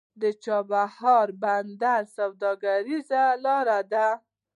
د 0.21 0.23
چابهار 0.43 1.27
بندر 1.41 2.01
سوداګریزه 2.17 3.23
لاره 3.43 3.79
ده 3.91 4.07